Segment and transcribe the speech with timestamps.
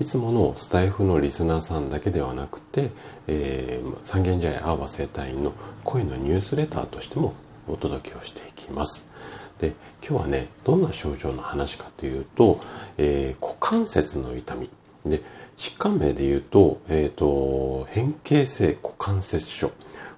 [0.00, 2.90] いつものスタイフのリスナーさんだけではなくて、
[3.28, 5.52] えー、三軒茶屋アーバ生態院の
[5.84, 7.34] 恋のニュースレターとしても
[7.68, 9.06] お届けをしていきます。
[9.58, 9.74] で
[10.06, 12.58] 今日はねどんな症状の話かというと、
[12.98, 14.70] えー、股関節の痛み。
[15.04, 15.20] で
[15.56, 19.70] 疾患名で言うと,、えーと、変形性股関節症。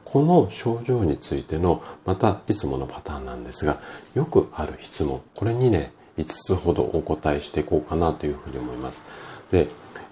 [0.05, 3.79] この症状についてのまたいつものパターンなんですが
[4.15, 5.21] よくある質問。
[5.35, 9.03] これにね5つほどお答えしていこうかなというふうに思います。
[9.51, 9.69] で、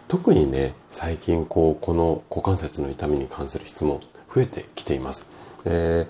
[0.08, 4.00] 特にね、最近こう、この股関節の痛みに関する質問
[4.34, 5.26] 増えてきています。
[5.64, 6.06] え、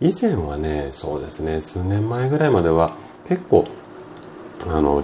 [0.00, 3.66] 以前はね、そうですね、数年前ぐらいまでは結構、
[4.68, 5.02] あの、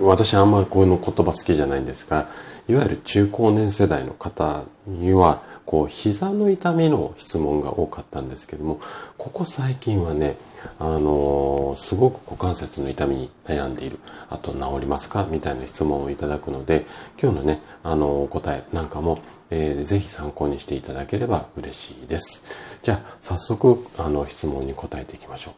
[0.00, 2.26] 私あんまりこの言葉好きじゃないんですが、
[2.68, 8.80] いわゆる中高年世代の方には、こう、膝の痛みの質問が多かったんですけども、
[9.18, 10.36] ここ最近はね、
[10.78, 13.98] あのー、すごく股関節の痛みに悩んでいる。
[14.30, 15.26] あと、治りますか？
[15.30, 16.86] みたいな質問をいただくので、
[17.20, 19.18] 今日のね、あのー、答えなんかも、
[19.50, 22.78] えー、ぜひ参考にしていただければ嬉しいです。
[22.82, 25.54] じゃあ、早速、あの、質問に答えていきましょう。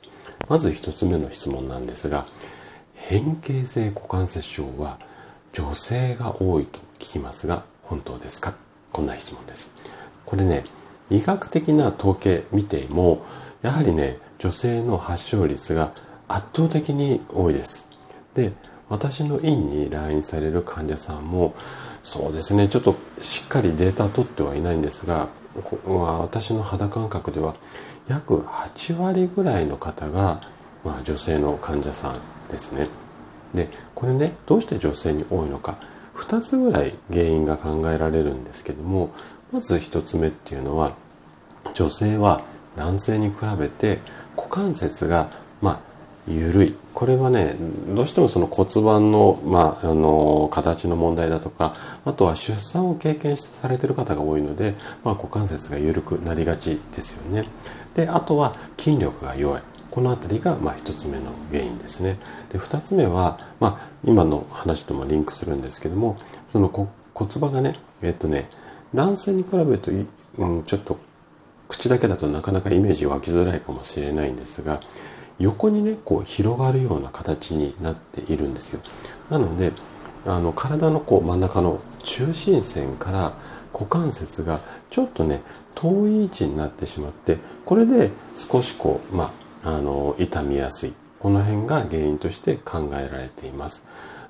[0.48, 2.26] まず一つ目の質問なんですが、
[2.96, 4.98] 変形性股関節症は
[5.52, 8.54] 女性が多いと聞きますが本当ですか？
[8.92, 9.70] こんな質問です。
[10.24, 10.64] これね、
[11.08, 13.24] 医学的な統計見ても、
[13.62, 15.92] やはりね、女性の発症率が
[16.26, 17.88] 圧倒的に多いです。
[18.34, 18.52] で、
[18.88, 21.54] 私の院に来院される患者さんも、
[22.02, 25.28] そうですね、ちょっとしっかりデータ取ってはいないんですが、
[25.86, 27.54] まあ、私の肌感覚では
[28.08, 30.40] 約8割ぐらいの方が、
[30.84, 32.14] まあ、女性の患者さん
[32.50, 32.88] ですね。
[33.54, 35.76] で、これね、どうして女性に多いのか。
[36.14, 39.10] 2つぐらい原因が考えられるんですけども、
[39.52, 40.96] まず1つ目っていうのは、
[41.74, 42.42] 女性は
[42.76, 43.98] 男性に比べて
[44.36, 45.28] 股関節が、
[45.60, 45.80] まあ、
[46.28, 46.74] 緩い。
[46.92, 47.54] これはね、
[47.94, 51.74] どうしてもその骨盤の、まあ、あの、形の問題だとか、
[52.04, 54.74] あとは出産を経験されてる方が多いので、
[55.04, 57.44] まあ、股関節が緩くなりがちですよね。
[57.94, 59.62] で、あとは筋力が弱い。
[59.96, 62.18] この辺りがま1つ目の原因ですね。
[62.50, 66.90] で2つ目は、まあ、今の話ともリンクするんですけどもその骨
[67.40, 68.46] 盤がねえっとね
[68.92, 70.98] 男性に比べると、うん、ちょっと
[71.66, 74.82] 口だけだとなかなかイメージ湧きづらいかもしれないんですが
[75.38, 78.80] 横にねこう広がるような形になっているんですよ。
[79.30, 79.72] なので
[80.26, 83.32] あの体のこう真ん中の中心線から
[83.72, 85.40] 股関節がちょっとね
[85.74, 93.82] 遠い位置になってしまってこれで少しこうまああの痛みやすいこの辺が原因として考えられています。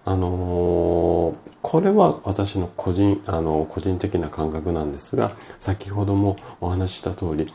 [0.07, 7.53] あのー、これは私の個人、あの、個人的な感覚なんですが、先ほどもお話しした通り、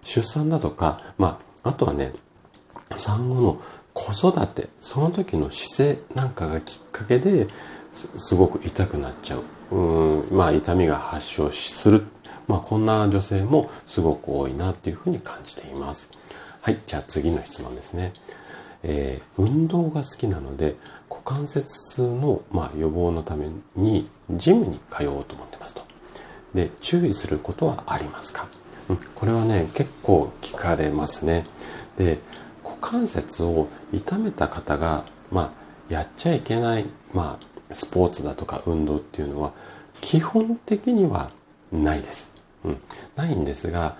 [0.00, 2.12] 出産だとか、まあ、あとはね、
[2.96, 3.60] 産後の
[3.92, 7.48] 子育て、その時の姿勢なんかがきっかけで
[7.92, 9.76] すごく痛くなっちゃう。
[9.76, 12.06] うん、まあ、痛みが発症する。
[12.46, 16.27] まあ、こんな女性もすごく多いなっていうふうに感じています。
[16.68, 18.12] はい、じゃあ次の質問ですね。
[18.82, 20.76] えー、運動が好きなので
[21.08, 25.80] 股関節痛の、まあ、予防のためにジムに通おうと思ってますと。
[26.52, 28.48] で、注意することはありますか、
[28.90, 31.44] うん、これはね、結構聞かれますね。
[31.96, 32.18] で、
[32.62, 35.54] 股関節を痛めた方が、ま
[35.88, 36.84] あ、やっちゃいけない、
[37.14, 39.54] まあ、スポーツだとか運動っていうのは
[40.02, 41.30] 基本的には
[41.72, 42.34] ないです。
[42.62, 42.80] うん、
[43.16, 43.96] ないんですが、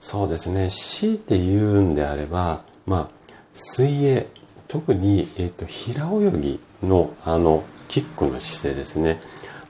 [0.00, 0.68] そうですね。
[0.70, 4.26] 強いて言うんであれば、まあ、水泳、
[4.68, 9.18] 特に、えっ、ー、と、平泳ぎの、あの、キックの姿勢ですね。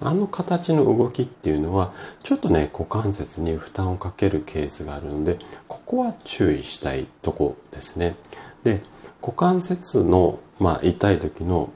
[0.00, 8.14] あの形の動きっていうのは、ちょっとね、股関節に負担をかけるケースがあるので、ここは注意したいとこですね。
[8.62, 8.80] で、
[9.20, 11.72] 股関節の、まあ、痛い時の、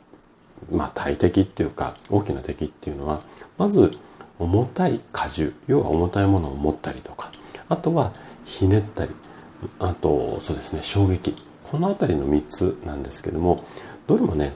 [0.70, 3.20] まあ、大敵っていうか、大きな敵っていうのは、
[3.58, 3.92] まず、
[4.38, 7.31] 重たい荷重、要は重たいものを持ったりとか、
[7.72, 8.12] あとは
[8.44, 9.12] ひねったり、
[9.78, 11.34] あと、そうですね、衝撃。
[11.64, 13.58] このあたりの3つなんですけども、
[14.06, 14.52] どれもね、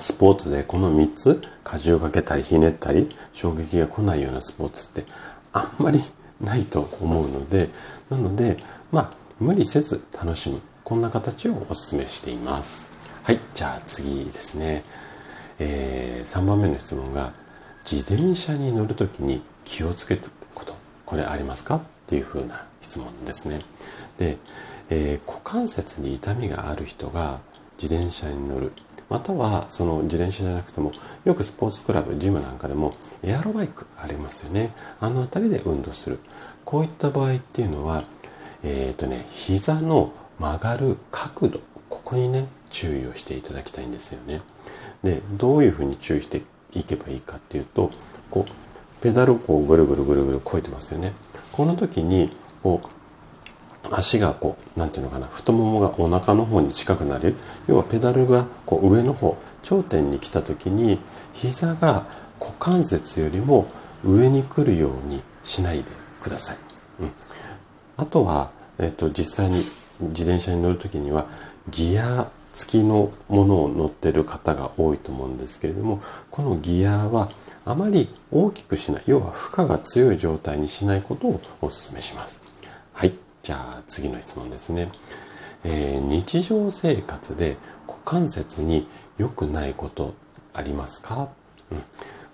[0.00, 1.40] スポーツでこの3つ、
[1.72, 5.04] 荷重をかけたりひねったり、衝撃が来ないようなスポーツって
[5.52, 6.00] あんまり
[6.40, 7.70] ないと思うので、
[8.10, 8.56] なので、
[8.90, 10.60] まあ、無理せず楽しむ。
[10.82, 12.88] こんな形をお勧めしています。
[13.22, 14.82] はい、じゃあ次ですね。
[15.60, 17.32] えー、3番目の質問が、
[17.88, 20.22] 自転車に乗るときに気をつける
[20.52, 20.74] こと、
[21.06, 21.93] これありますか？
[22.04, 23.60] っていう風な質問ですね。
[24.18, 24.36] で、
[24.90, 27.40] えー、股関節に痛みがある人が
[27.80, 28.72] 自転車に乗る。
[29.10, 30.92] またはその自転車じゃなくても
[31.24, 36.18] よくスポーツクラブジムなんかでもエアロバイクありますよねあの辺りで運動する
[36.64, 38.02] こういった場合っていうのは
[38.62, 41.60] えっ、ー、とね膝の曲がる角度
[41.90, 44.40] ここにね注意をしていただきたいんですよね
[45.02, 46.42] でどういうふうに注意して
[46.72, 47.90] いけばいいかっていうと
[48.30, 51.12] こうペダルをこうぐるぐるぐるぐるこいてますよね
[51.54, 52.30] この時に
[52.64, 52.88] こう
[53.94, 57.36] 足がこう、なんていうのかな、太ももがお腹の方に近くなる。
[57.68, 60.98] 要はペダルがこう上の方、頂点に来た時に、
[61.32, 62.06] 膝が
[62.40, 63.68] 股関節よりも
[64.02, 65.84] 上に来るようにしないで
[66.20, 66.56] ください。
[67.02, 67.12] うん。
[67.98, 68.50] あとは、
[68.80, 69.58] えっと、実際に
[70.00, 71.26] 自転車に乗る時には、
[71.70, 77.28] ギア付きのものを乗ってる方が多いと思うんですけれども、このギアは
[77.66, 82.40] あまり大きくしない、要は負荷が強い状態にしないことをお勧めします。
[82.94, 83.14] はい。
[83.42, 84.88] じゃあ次の質問ですね。
[85.64, 87.56] えー、日常生活で
[87.86, 88.86] 股関節に
[89.18, 90.14] 良くないこと
[90.52, 91.28] ありますか、
[91.72, 91.78] うん、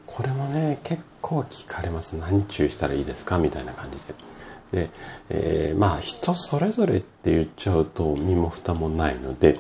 [0.07, 2.15] これもね、結構聞かれます。
[2.17, 3.39] 何注意したらいいですか？
[3.39, 4.15] みたいな感じで。
[4.73, 4.91] で、
[5.31, 9.57] えー、まあ人それぞれって言っちゃうと身も蓋もないので、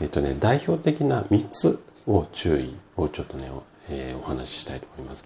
[0.00, 3.50] えっ、とね、代表的な3つを注意をちょっとね、
[3.88, 5.24] えー、お話ししたいと思います。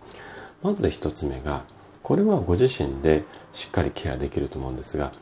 [0.63, 1.63] まず1つ目が、
[2.03, 5.13] これはご自身でしっかりケアできると思うんですが、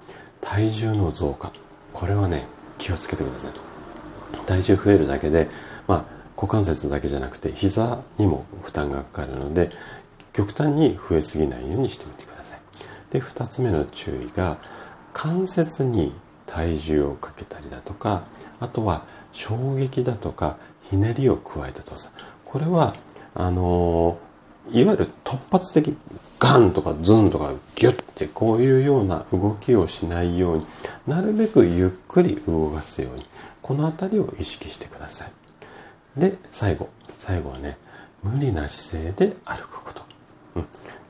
[0.40, 1.52] 体重の増加。
[1.92, 2.44] これはね、
[2.78, 4.46] 気をつけてください。
[4.46, 5.48] 体重増えるだけで、
[5.86, 6.04] まあ、
[6.36, 9.70] 股関節だけじゃなくて膝にも負担がかかるので、
[10.32, 12.60] 極端に増えすぎないようにしてみてください。
[13.10, 14.58] で、二つ目の注意が、
[15.12, 16.14] 関節に
[16.44, 18.24] 体重をかけたりだとか、
[18.60, 19.04] あとは
[19.36, 22.14] 衝撃だとか、ひねりを加えた動作。
[22.44, 22.94] これは、
[23.34, 24.18] あの、
[24.72, 25.96] いわゆる突発的
[26.40, 30.64] ガンとかズンとかギュッてこういうような動きをしないように
[31.06, 33.24] なるべくゆっくり動かすように
[33.62, 36.20] この辺りを意識してください。
[36.20, 36.88] で最後。
[37.18, 37.78] 最後はね
[38.22, 40.02] 無理な姿勢で歩くこと、
[40.56, 40.66] うん、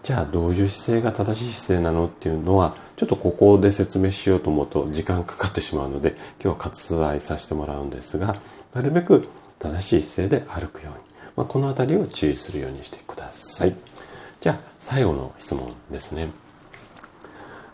[0.06, 6.10] じゃあどういう姿勢が正しい姿勢なのっていうのはちょっとここで説明しようと思うと時間かかってしまうので
[6.40, 8.36] 今日は割愛させてもらうんですが
[8.72, 11.00] なるべく正しい姿勢で歩くように、
[11.34, 13.74] まあ、この辺りを注意するようにしてください。
[14.40, 16.28] じゃあ、最後の質問ですね。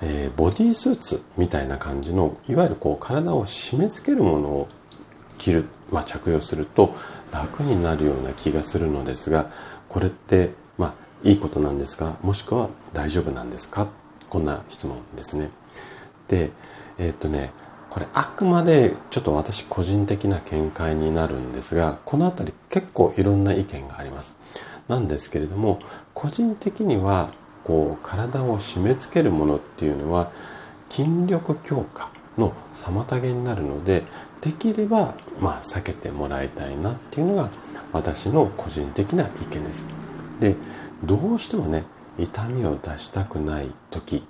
[0.01, 4.69] えー、ボディースーツみたいな感じの、いわゆるこう体を締め付けるものを
[5.37, 6.95] 着る、まあ、着用すると
[7.31, 9.51] 楽になるような気がするのですが、
[9.89, 12.17] これって、まあ、いいことなんですか？
[12.23, 13.89] もしくは大丈夫なんですか？
[14.29, 15.51] こんな質問ですね。
[16.29, 16.51] で、
[16.99, 17.53] えー、っとね、
[17.91, 24.37] これあくまでちょっと私個人的な見解になるんですが、このあたり結構いろんな意見があります。
[24.89, 25.79] なんですけれども
[26.13, 27.31] 個人的には
[27.63, 30.33] こう体を締め付けるものっていうのは
[30.89, 34.03] 筋力強化の妨げになるので
[34.41, 37.49] できればまあ避けてもらいたいなっていうのが
[37.93, 39.87] 私の個人的な意見です。
[40.41, 40.57] で
[41.05, 41.85] どうしてもね
[42.19, 44.25] 痛みを出したくない時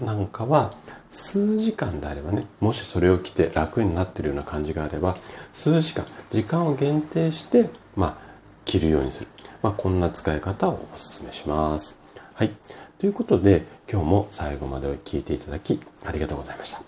[0.00, 0.70] なんかは
[1.08, 5.16] 数時間であればねもしそれを着て楽になってるような感じがあれば
[5.52, 8.16] 数時間時間を限定してまあ
[8.64, 9.30] 着るようにする
[9.66, 11.98] まあ、こんな使い方をお勧めします。
[12.34, 12.50] はい。
[12.98, 16.80] ということで、今日も最後まで聞いていただきありがとうございました。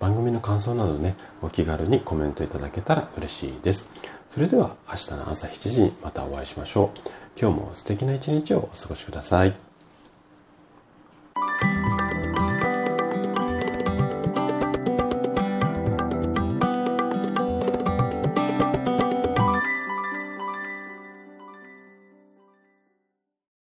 [0.00, 3.88] 番組の感想などね、お気軽にコメントいただけたら嬉しいです。
[4.28, 6.98] それでは明日の朝7時にまたお会いしましょう。
[7.40, 9.63] 今日も素敵な一日をお過ごしください。